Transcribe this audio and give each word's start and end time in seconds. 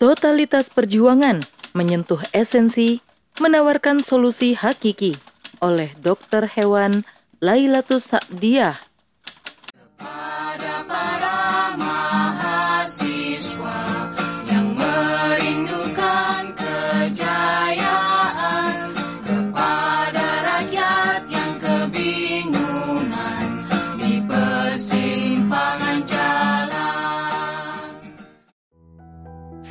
Totalitas 0.00 0.72
perjuangan 0.72 1.44
menyentuh 1.76 2.24
esensi, 2.32 3.04
menawarkan 3.36 4.00
solusi 4.00 4.56
hakiki 4.56 5.12
oleh 5.60 5.92
dokter 6.00 6.48
hewan 6.48 7.04
Lailatus 7.44 8.16
Sa'diyah. 8.16 8.80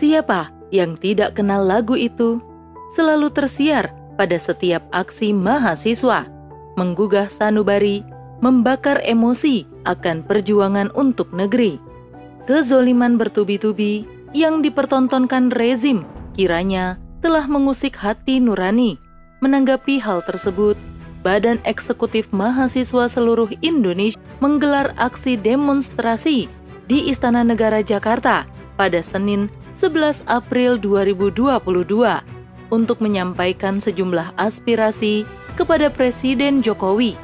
Siapa 0.10 0.50
yang 0.74 0.98
tidak 0.98 1.38
kenal 1.38 1.70
lagu 1.70 1.94
itu? 1.94 2.42
Selalu 2.98 3.30
tersiar 3.30 3.94
pada 4.18 4.42
setiap 4.42 4.82
aksi 4.90 5.30
mahasiswa, 5.30 6.26
menggugah 6.82 7.30
sanubari, 7.30 8.02
membakar 8.42 9.06
emosi 9.06 9.70
akan 9.86 10.26
perjuangan 10.26 10.90
untuk 10.98 11.30
negeri. 11.30 11.78
Kezoliman 12.50 13.22
bertubi-tubi 13.22 14.10
yang 14.34 14.66
dipertontonkan 14.66 15.54
rezim 15.54 16.10
kiranya 16.34 16.98
telah 17.22 17.46
mengusik 17.46 17.94
hati 17.94 18.42
nurani. 18.42 18.98
Menanggapi 19.46 20.02
hal 20.02 20.26
tersebut, 20.26 20.74
Badan 21.22 21.62
Eksekutif 21.70 22.26
Mahasiswa 22.34 23.06
seluruh 23.06 23.54
Indonesia 23.62 24.18
menggelar 24.42 24.90
aksi 24.98 25.38
demonstrasi 25.38 26.50
di 26.90 26.98
Istana 27.14 27.46
Negara 27.46 27.86
Jakarta 27.86 28.50
pada 28.74 29.06
Senin 29.06 29.54
11 29.80 30.28
April 30.28 30.76
2022 30.76 31.56
untuk 32.68 32.98
menyampaikan 33.00 33.80
sejumlah 33.80 34.36
aspirasi 34.36 35.24
kepada 35.56 35.88
Presiden 35.88 36.60
Jokowi. 36.60 37.16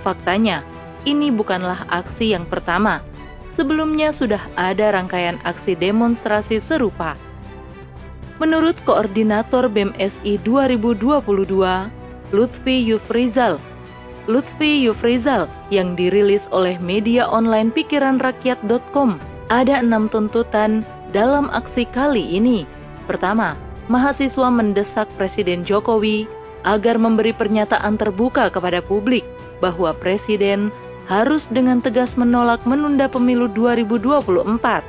Faktanya, 0.00 0.64
ini 1.04 1.28
bukanlah 1.28 1.84
aksi 1.92 2.32
yang 2.32 2.48
pertama. 2.48 3.04
Sebelumnya 3.52 4.08
sudah 4.08 4.40
ada 4.56 4.96
rangkaian 4.96 5.36
aksi 5.44 5.76
demonstrasi 5.76 6.56
serupa. 6.64 7.12
Menurut 8.40 8.80
Koordinator 8.88 9.68
BEM-SI 9.68 10.40
2022, 10.48 11.12
Lutfi 12.32 12.76
Yufrizal, 12.88 13.60
Lutfi 14.24 14.80
Yufrizal 14.80 15.44
yang 15.68 15.92
dirilis 15.92 16.48
oleh 16.56 16.80
media 16.80 17.28
online 17.28 17.68
pikiranrakyat.com, 17.68 19.20
ada 19.52 19.84
enam 19.84 20.08
tuntutan 20.08 20.80
dalam 21.12 21.48
aksi 21.52 21.88
kali 21.88 22.36
ini. 22.36 22.68
Pertama, 23.08 23.56
mahasiswa 23.88 24.48
mendesak 24.52 25.08
Presiden 25.16 25.64
Jokowi 25.64 26.28
agar 26.66 27.00
memberi 27.00 27.32
pernyataan 27.32 27.96
terbuka 27.96 28.52
kepada 28.52 28.84
publik 28.84 29.24
bahwa 29.62 29.94
Presiden 29.96 30.68
harus 31.08 31.48
dengan 31.48 31.80
tegas 31.80 32.20
menolak 32.20 32.60
menunda 32.68 33.08
pemilu 33.08 33.48
2024 33.56 34.84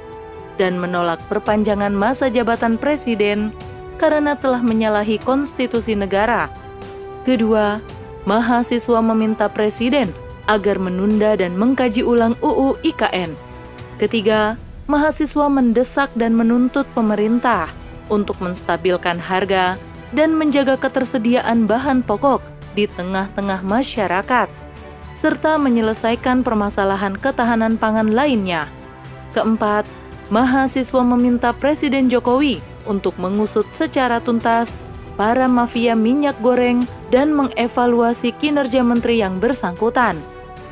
dan 0.59 0.75
menolak 0.75 1.23
perpanjangan 1.31 1.95
masa 1.95 2.28
jabatan 2.28 2.75
Presiden 2.75 3.56
karena 3.95 4.36
telah 4.36 4.59
menyalahi 4.59 5.16
konstitusi 5.23 5.95
negara. 5.95 6.52
Kedua, 7.23 7.80
mahasiswa 8.28 9.00
meminta 9.00 9.47
Presiden 9.47 10.12
agar 10.52 10.75
menunda 10.75 11.40
dan 11.40 11.56
mengkaji 11.56 12.03
ulang 12.03 12.36
UU 12.44 12.75
IKN. 12.84 13.31
Ketiga, 14.02 14.59
mahasiswa 14.89 15.45
mendesak 15.45 16.09
dan 16.17 16.33
menuntut 16.33 16.89
pemerintah 16.97 17.69
untuk 18.09 18.41
menstabilkan 18.41 19.21
harga 19.21 19.77
dan 20.17 20.33
menjaga 20.33 20.81
ketersediaan 20.81 21.69
bahan 21.69 22.01
pokok 22.01 22.41
di 22.73 22.89
tengah-tengah 22.89 23.61
masyarakat, 23.61 24.49
serta 25.13 25.61
menyelesaikan 25.61 26.41
permasalahan 26.41 27.13
ketahanan 27.13 27.78
pangan 27.78 28.09
lainnya. 28.09 28.66
Keempat, 29.38 29.85
mahasiswa 30.33 31.05
meminta 31.05 31.53
Presiden 31.53 32.09
Jokowi 32.09 32.57
untuk 32.89 33.13
mengusut 33.22 33.69
secara 33.69 34.17
tuntas 34.17 34.73
para 35.13 35.45
mafia 35.45 35.94
minyak 35.94 36.33
goreng 36.41 36.81
dan 37.13 37.29
mengevaluasi 37.38 38.33
kinerja 38.41 38.81
menteri 38.81 39.22
yang 39.22 39.38
bersangkutan. 39.38 40.17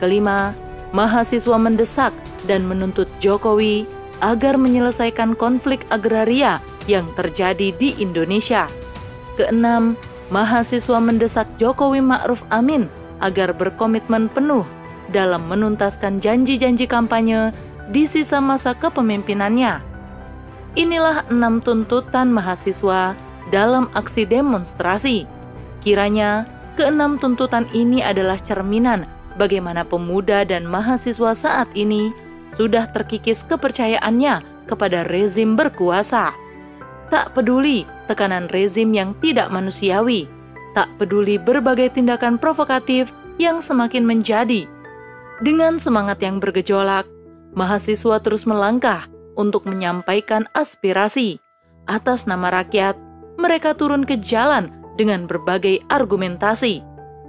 Kelima, 0.02 0.58
mahasiswa 0.90 1.58
mendesak 1.62 2.18
dan 2.50 2.66
menuntut 2.66 3.06
Jokowi 3.22 3.97
agar 4.20 4.58
menyelesaikan 4.58 5.38
konflik 5.38 5.86
agraria 5.94 6.58
yang 6.90 7.06
terjadi 7.14 7.74
di 7.76 7.94
Indonesia. 8.02 8.66
Keenam, 9.38 9.94
mahasiswa 10.34 10.98
mendesak 10.98 11.46
Jokowi 11.62 12.02
Ma'ruf 12.02 12.42
Amin 12.50 12.90
agar 13.22 13.54
berkomitmen 13.54 14.30
penuh 14.34 14.66
dalam 15.14 15.48
menuntaskan 15.48 16.20
janji-janji 16.20 16.90
kampanye 16.90 17.54
di 17.94 18.04
sisa 18.04 18.44
masa 18.44 18.76
kepemimpinannya. 18.76 19.80
Inilah 20.78 21.26
enam 21.32 21.64
tuntutan 21.64 22.30
mahasiswa 22.30 23.18
dalam 23.50 23.90
aksi 23.96 24.28
demonstrasi. 24.28 25.26
Kiranya, 25.82 26.46
keenam 26.76 27.18
tuntutan 27.18 27.66
ini 27.72 28.04
adalah 28.04 28.38
cerminan 28.44 29.08
bagaimana 29.40 29.88
pemuda 29.88 30.44
dan 30.44 30.68
mahasiswa 30.68 31.32
saat 31.34 31.70
ini 31.74 32.12
sudah 32.56 32.88
terkikis 32.96 33.44
kepercayaannya 33.44 34.68
kepada 34.70 35.04
rezim 35.10 35.60
berkuasa. 35.60 36.32
Tak 37.12 37.36
peduli 37.36 37.84
tekanan 38.08 38.48
rezim 38.52 38.96
yang 38.96 39.12
tidak 39.20 39.52
manusiawi, 39.52 40.28
tak 40.76 40.88
peduli 41.00 41.36
berbagai 41.40 41.96
tindakan 41.96 42.40
provokatif 42.40 43.12
yang 43.42 43.60
semakin 43.60 44.08
menjadi. 44.08 44.68
Dengan 45.44 45.78
semangat 45.78 46.24
yang 46.24 46.42
bergejolak, 46.42 47.06
mahasiswa 47.54 48.22
terus 48.22 48.46
melangkah 48.46 49.06
untuk 49.38 49.66
menyampaikan 49.66 50.50
aspirasi. 50.58 51.38
Atas 51.88 52.26
nama 52.26 52.52
rakyat, 52.52 52.98
mereka 53.38 53.78
turun 53.78 54.04
ke 54.04 54.18
jalan 54.20 54.74
dengan 54.98 55.30
berbagai 55.30 55.82
argumentasi. 55.94 56.82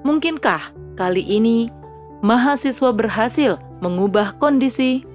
Mungkinkah 0.02 0.72
kali 0.96 1.22
ini 1.22 1.68
mahasiswa 2.24 2.90
berhasil 2.92 3.60
mengubah 3.84 4.34
kondisi? 4.40 5.07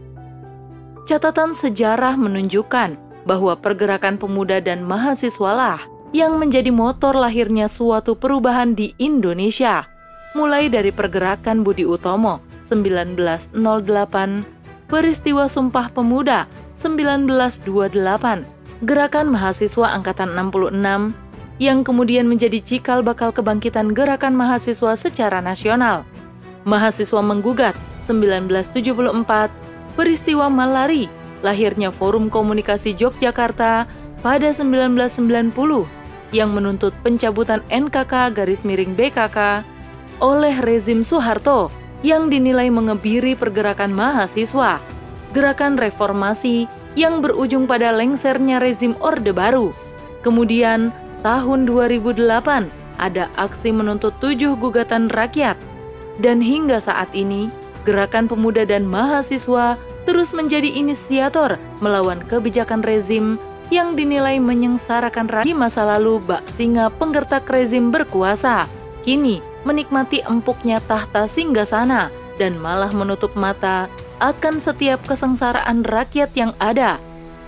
Catatan 1.04 1.52
sejarah 1.52 2.16
menunjukkan 2.16 2.96
bahwa 3.28 3.60
pergerakan 3.60 4.16
pemuda 4.16 4.64
dan 4.64 4.88
mahasiswalah 4.88 5.84
yang 6.16 6.40
menjadi 6.40 6.72
motor 6.72 7.12
lahirnya 7.12 7.68
suatu 7.68 8.16
perubahan 8.16 8.72
di 8.72 8.96
Indonesia, 9.04 9.84
mulai 10.32 10.72
dari 10.72 10.96
pergerakan 10.96 11.68
Budi 11.68 11.84
Utomo 11.84 12.40
1908, 12.72 13.52
peristiwa 14.88 15.52
Sumpah 15.52 15.92
Pemuda 15.92 16.48
1928, 16.80 18.88
gerakan 18.88 19.28
mahasiswa 19.28 19.92
angkatan 19.92 20.32
66 20.40 21.12
yang 21.60 21.84
kemudian 21.84 22.32
menjadi 22.32 22.64
cikal 22.64 23.04
bakal 23.04 23.36
kebangkitan 23.36 23.92
gerakan 23.92 24.40
mahasiswa 24.40 24.96
secara 24.96 25.44
nasional. 25.44 26.08
Mahasiswa 26.64 27.20
menggugat 27.20 27.76
1974, 28.08 29.63
peristiwa 29.94 30.50
Malari 30.50 31.10
lahirnya 31.44 31.92
Forum 31.92 32.32
Komunikasi 32.32 32.96
Yogyakarta 32.98 33.86
pada 34.24 34.50
1990 34.56 35.54
yang 36.34 36.50
menuntut 36.50 36.96
pencabutan 37.06 37.62
NKK 37.70 38.34
garis 38.34 38.64
miring 38.66 38.98
BKK 38.98 39.62
oleh 40.24 40.56
rezim 40.64 41.04
Soeharto 41.06 41.70
yang 42.02 42.32
dinilai 42.32 42.72
mengebiri 42.72 43.36
pergerakan 43.38 43.94
mahasiswa, 43.94 44.80
gerakan 45.32 45.80
reformasi 45.80 46.66
yang 47.00 47.22
berujung 47.24 47.68
pada 47.68 47.92
lengsernya 47.94 48.60
rezim 48.60 48.96
Orde 49.00 49.32
Baru. 49.32 49.72
Kemudian, 50.24 50.92
tahun 51.22 51.68
2008 51.68 52.70
ada 53.00 53.28
aksi 53.40 53.70
menuntut 53.74 54.14
tujuh 54.24 54.56
gugatan 54.60 55.10
rakyat, 55.12 55.58
dan 56.22 56.40
hingga 56.40 56.78
saat 56.78 57.10
ini, 57.16 57.50
gerakan 57.84 58.28
pemuda 58.28 58.64
dan 58.64 58.88
mahasiswa 58.88 59.80
terus 60.04 60.36
menjadi 60.36 60.68
inisiator 60.68 61.60
melawan 61.80 62.20
kebijakan 62.28 62.84
rezim 62.84 63.40
yang 63.72 63.96
dinilai 63.96 64.38
menyengsarakan 64.38 65.32
rakyat 65.32 65.56
masa 65.56 65.88
lalu 65.88 66.20
Bak 66.24 66.44
Singa 66.60 66.92
penggertak 66.92 67.48
rezim 67.48 67.90
berkuasa. 67.90 68.68
Kini 69.04 69.44
menikmati 69.68 70.24
empuknya 70.24 70.80
tahta 70.84 71.28
singgasana 71.28 72.08
dan 72.40 72.56
malah 72.60 72.92
menutup 72.92 73.36
mata 73.36 73.92
akan 74.24 74.64
setiap 74.64 75.04
kesengsaraan 75.04 75.84
rakyat 75.84 76.32
yang 76.36 76.56
ada. 76.60 76.96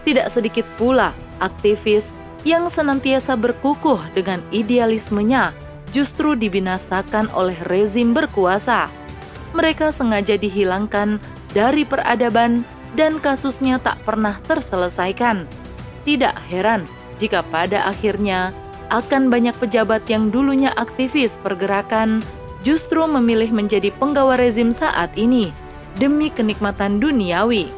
Tidak 0.03 0.27
sedikit 0.27 0.67
pula 0.75 1.15
aktivis 1.39 2.11
yang 2.45 2.69
senantiasa 2.69 3.33
berkukuh 3.33 3.99
dengan 4.13 4.43
idealismenya 4.53 5.55
justru 5.95 6.35
dibinasakan 6.35 7.31
oleh 7.31 7.55
rezim 7.71 8.11
berkuasa. 8.11 8.91
Mereka 9.55 9.95
sengaja 9.95 10.35
dihilangkan 10.35 11.23
dari 11.55 11.87
peradaban 11.87 12.67
dan 12.99 13.23
kasusnya 13.23 13.79
tak 13.79 14.03
pernah 14.03 14.35
terselesaikan. 14.43 15.47
Tidak 16.03 16.35
heran 16.51 16.83
jika 17.15 17.39
pada 17.47 17.87
akhirnya 17.87 18.51
akan 18.91 19.31
banyak 19.31 19.55
pejabat 19.57 20.05
yang 20.11 20.29
dulunya 20.29 20.75
aktivis 20.75 21.39
pergerakan 21.39 22.21
justru 22.67 23.01
memilih 23.07 23.49
menjadi 23.49 23.89
penggawa 23.95 24.35
rezim 24.35 24.75
saat 24.75 25.09
ini 25.15 25.49
demi 25.95 26.27
kenikmatan 26.29 26.99
duniawi. 26.99 27.71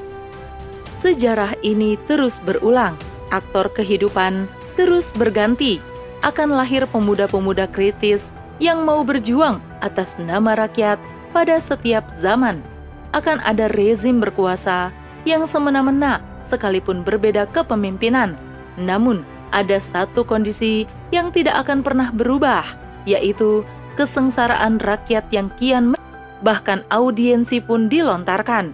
Sejarah 0.97 1.53
ini 1.62 1.94
terus 2.09 2.41
berulang, 2.41 2.97
aktor 3.29 3.69
kehidupan 3.69 4.50
terus 4.74 5.13
berganti, 5.13 5.77
akan 6.25 6.57
lahir 6.57 6.89
pemuda-pemuda 6.89 7.69
kritis 7.69 8.33
yang 8.57 8.81
mau 8.81 9.06
berjuang 9.06 9.62
atas 9.85 10.18
nama 10.18 10.57
rakyat 10.57 10.97
pada 11.38 11.62
setiap 11.62 12.10
zaman. 12.10 12.66
Akan 13.13 13.38
ada 13.45 13.69
rezim 13.78 14.18
berkuasa 14.18 14.89
yang 15.22 15.45
semena-mena 15.45 16.18
sekalipun 16.50 17.06
berbeda 17.06 17.45
kepemimpinan. 17.54 18.34
Namun, 18.81 19.22
ada 19.54 19.78
satu 19.78 20.25
kondisi 20.25 20.89
yang 21.13 21.30
tidak 21.30 21.62
akan 21.62 21.86
pernah 21.86 22.10
berubah, 22.10 22.66
yaitu 23.06 23.62
kesengsaraan 24.01 24.81
rakyat 24.81 25.30
yang 25.30 25.54
kian 25.62 25.94
bahkan 26.42 26.81
audiensi 26.89 27.62
pun 27.62 27.86
dilontarkan. 27.86 28.74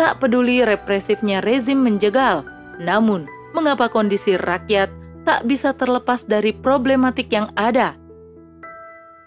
Tak 0.00 0.24
peduli 0.24 0.64
represifnya 0.64 1.44
rezim 1.44 1.76
menjegal, 1.76 2.40
namun 2.80 3.28
mengapa 3.52 3.92
kondisi 3.92 4.40
rakyat 4.40 4.88
tak 5.28 5.44
bisa 5.44 5.76
terlepas 5.76 6.24
dari 6.24 6.56
problematik 6.56 7.28
yang 7.28 7.52
ada? 7.52 8.00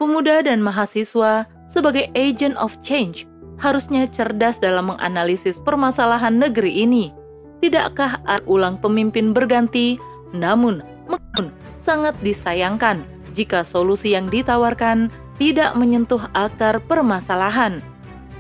Pemuda 0.02 0.42
dan 0.42 0.66
mahasiswa 0.66 1.46
sebagai 1.72 2.12
agent 2.20 2.60
of 2.60 2.76
change 2.84 3.24
harusnya 3.56 4.04
cerdas 4.12 4.60
dalam 4.60 4.92
menganalisis 4.92 5.64
permasalahan 5.64 6.36
negeri 6.36 6.84
ini. 6.84 7.16
Tidakkah 7.64 8.20
ulang 8.44 8.76
pemimpin 8.84 9.32
berganti, 9.32 9.96
namun 10.36 10.84
sangat 11.80 12.18
disayangkan 12.20 13.08
jika 13.32 13.64
solusi 13.64 14.12
yang 14.12 14.28
ditawarkan 14.28 15.08
tidak 15.40 15.72
menyentuh 15.80 16.22
akar 16.36 16.84
permasalahan. 16.84 17.80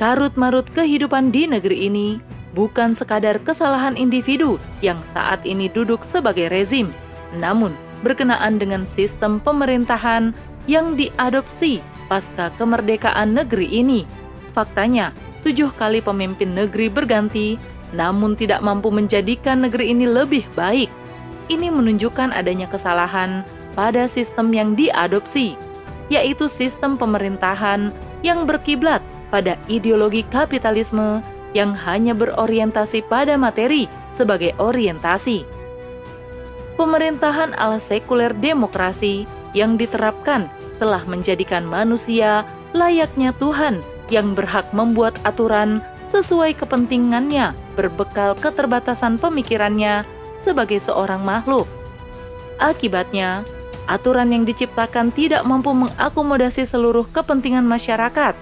Karut-marut 0.01 0.65
kehidupan 0.73 1.29
di 1.29 1.45
negeri 1.45 1.87
ini 1.87 2.17
bukan 2.57 2.97
sekadar 2.97 3.37
kesalahan 3.45 3.93
individu 3.93 4.57
yang 4.81 4.97
saat 5.13 5.45
ini 5.45 5.69
duduk 5.69 6.01
sebagai 6.01 6.49
rezim, 6.49 6.89
namun 7.37 7.71
berkenaan 8.01 8.57
dengan 8.57 8.89
sistem 8.89 9.37
pemerintahan 9.37 10.33
yang 10.65 10.97
diadopsi 10.97 11.85
pasca 12.11 12.51
kemerdekaan 12.59 13.31
negeri 13.31 13.71
ini. 13.71 14.03
Faktanya, 14.51 15.15
tujuh 15.47 15.71
kali 15.79 16.03
pemimpin 16.03 16.51
negeri 16.51 16.91
berganti, 16.91 17.55
namun 17.95 18.35
tidak 18.35 18.59
mampu 18.59 18.91
menjadikan 18.91 19.63
negeri 19.63 19.95
ini 19.95 20.03
lebih 20.03 20.43
baik. 20.59 20.91
Ini 21.47 21.71
menunjukkan 21.71 22.35
adanya 22.35 22.67
kesalahan 22.67 23.47
pada 23.71 24.11
sistem 24.11 24.51
yang 24.51 24.75
diadopsi 24.75 25.55
yaitu 26.11 26.51
sistem 26.51 26.99
pemerintahan 26.99 27.95
yang 28.19 28.43
berkiblat 28.43 28.99
pada 29.31 29.55
ideologi 29.71 30.27
kapitalisme 30.27 31.23
yang 31.55 31.71
hanya 31.71 32.11
berorientasi 32.11 33.07
pada 33.07 33.39
materi 33.39 33.87
sebagai 34.11 34.51
orientasi. 34.59 35.47
Pemerintahan 36.75 37.55
ala 37.55 37.79
sekuler 37.79 38.35
demokrasi 38.35 39.23
yang 39.51 39.75
diterapkan 39.75 40.47
telah 40.81 41.03
menjadikan 41.05 41.67
manusia 41.67 42.47
layaknya 42.71 43.35
Tuhan 43.37 43.83
yang 44.11 44.35
berhak 44.35 44.67
membuat 44.75 45.15
aturan 45.23 45.79
sesuai 46.11 46.59
kepentingannya 46.59 47.55
berbekal 47.79 48.35
keterbatasan 48.35 49.15
pemikirannya 49.15 50.03
sebagai 50.43 50.83
seorang 50.83 51.23
makhluk. 51.23 51.69
Akibatnya, 52.59 53.47
aturan 53.87 54.35
yang 54.35 54.43
diciptakan 54.43 55.15
tidak 55.15 55.47
mampu 55.47 55.71
mengakomodasi 55.71 56.67
seluruh 56.67 57.07
kepentingan 57.09 57.63
masyarakat 57.63 58.35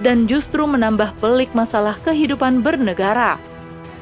dan 0.00 0.24
justru 0.26 0.64
menambah 0.64 1.12
pelik 1.20 1.52
masalah 1.52 2.00
kehidupan 2.02 2.64
bernegara. 2.64 3.36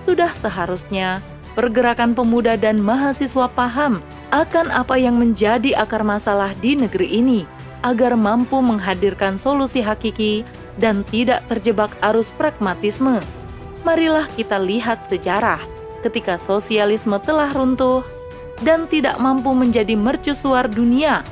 Sudah 0.07 0.33
seharusnya 0.39 1.21
pergerakan 1.59 2.15
pemuda 2.15 2.55
dan 2.57 2.81
mahasiswa 2.81 3.51
paham 3.53 4.01
akan 4.31 4.71
apa 4.71 4.95
yang 4.95 5.19
menjadi 5.19 5.75
akar 5.75 6.07
masalah 6.07 6.55
di 6.63 6.79
negeri 6.79 7.19
ini 7.19 7.43
agar 7.83 8.15
mampu 8.15 8.63
menghadirkan 8.63 9.35
solusi 9.35 9.83
hakiki 9.83 10.47
dan 10.79 11.03
tidak 11.11 11.43
terjebak 11.51 11.91
arus 12.05 12.31
pragmatisme. 12.39 13.19
Marilah 13.83 14.31
kita 14.39 14.61
lihat 14.61 15.03
sejarah 15.09 15.59
ketika 16.07 16.39
sosialisme 16.39 17.19
telah 17.21 17.51
runtuh 17.51 18.07
dan 18.63 18.87
tidak 18.87 19.17
mampu 19.19 19.51
menjadi 19.57 19.97
mercusuar 19.97 20.69
dunia 20.69 21.25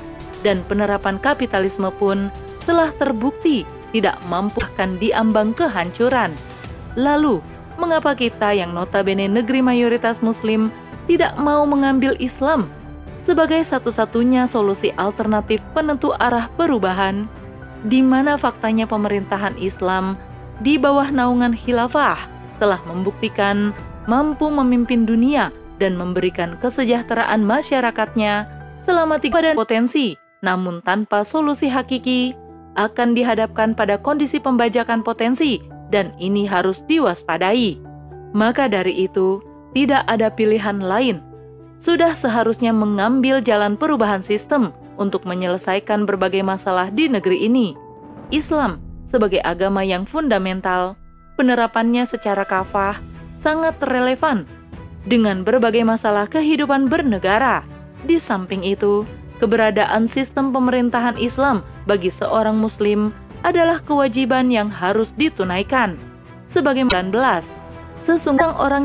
dan 0.42 0.64
penerapan 0.66 1.20
kapitalisme 1.20 1.92
pun 2.00 2.32
telah 2.64 2.90
terbukti 2.96 3.68
tidak 3.92 4.18
mampu 4.28 4.60
akan 4.74 4.96
diambang 5.00 5.56
kehancuran. 5.56 6.32
Lalu, 6.96 7.40
mengapa 7.80 8.12
kita 8.16 8.52
yang 8.52 8.74
notabene 8.74 9.28
negeri 9.28 9.62
mayoritas 9.62 10.20
muslim 10.20 10.72
tidak 11.08 11.36
mau 11.40 11.64
mengambil 11.64 12.12
Islam 12.20 12.68
sebagai 13.28 13.60
satu-satunya 13.60 14.48
solusi 14.48 14.88
alternatif 14.96 15.60
penentu 15.76 16.16
arah 16.16 16.48
perubahan 16.56 17.28
di 17.84 18.00
mana 18.00 18.40
faktanya 18.40 18.88
pemerintahan 18.88 19.52
Islam 19.60 20.16
di 20.64 20.80
bawah 20.80 21.12
naungan 21.12 21.52
khilafah 21.52 22.16
telah 22.56 22.80
membuktikan 22.88 23.76
mampu 24.08 24.48
memimpin 24.48 25.04
dunia 25.04 25.52
dan 25.76 25.92
memberikan 25.92 26.56
kesejahteraan 26.64 27.44
masyarakatnya 27.44 28.48
selama 28.82 29.20
tiga 29.20 29.44
dan 29.44 29.54
potensi, 29.54 30.16
namun 30.40 30.81
tanpa 30.82 31.22
solusi 31.22 31.69
hakiki, 31.69 32.32
akan 32.81 33.12
dihadapkan 33.12 33.76
pada 33.76 34.00
kondisi 34.00 34.40
pembajakan 34.40 35.04
potensi 35.04 35.60
dan 35.92 36.16
ini 36.16 36.48
harus 36.48 36.81
diwaspadai. 36.88 37.78
Maka 38.32 38.66
dari 38.66 39.06
itu, 39.06 39.44
tidak 39.76 40.02
ada 40.08 40.32
pilihan 40.32 40.81
lain. 40.81 41.20
Sudah 41.78 42.19
seharusnya 42.19 42.75
mengambil 42.75 43.38
jalan 43.38 43.78
perubahan 43.78 44.22
sistem 44.22 44.75
untuk 44.98 45.22
menyelesaikan 45.22 46.04
berbagai 46.04 46.42
masalah 46.42 46.90
di 46.90 47.06
negeri 47.06 47.46
ini. 47.46 47.78
Islam 48.34 48.82
sebagai 49.08 49.40
agama 49.40 49.86
yang 49.86 50.04
fundamental, 50.04 50.98
penerapannya 51.38 52.04
secara 52.04 52.44
kafah 52.44 52.98
sangat 53.40 53.78
relevan 53.80 54.44
dengan 55.06 55.46
berbagai 55.46 55.86
masalah 55.86 56.28
kehidupan 56.28 56.90
bernegara. 56.90 57.64
Di 58.04 58.20
samping 58.20 58.67
itu, 58.67 59.08
keberadaan 59.38 60.05
sistem 60.10 60.53
pemerintahan 60.53 61.17
Islam 61.17 61.64
bagi 61.88 62.12
seorang 62.12 62.58
Muslim 62.58 63.14
adalah 63.46 63.81
kewajiban 63.81 64.50
yang 64.50 64.69
harus 64.69 65.14
ditunaikan. 65.14 65.96
Sebagai 66.50 66.84
19, 66.91 67.14
sesungguhnya 68.05 68.53
orang 68.60 68.76